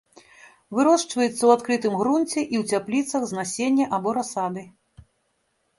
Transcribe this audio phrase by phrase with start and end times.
[0.77, 4.63] Вырошчваецца ў адкрытым грунце і ў цяпліцах з насення або расады.